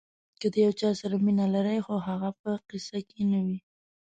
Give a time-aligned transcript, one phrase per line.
[0.39, 3.59] که د یو چا سره مینه لرئ خو هغه په قصه کې نه وي.